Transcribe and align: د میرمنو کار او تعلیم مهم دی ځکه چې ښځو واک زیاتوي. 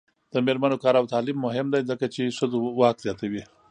د 0.33 0.35
میرمنو 0.45 0.81
کار 0.83 0.95
او 0.99 1.05
تعلیم 1.13 1.37
مهم 1.47 1.67
دی 1.73 1.81
ځکه 1.91 2.05
چې 2.13 2.35
ښځو 2.37 2.57
واک 2.79 2.97
زیاتوي. 3.05 3.43